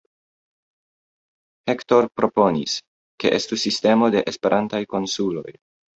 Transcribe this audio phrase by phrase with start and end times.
[1.71, 2.77] Hector proponis,
[3.25, 5.47] ke estu sistemo de Esperantaj konsuloj.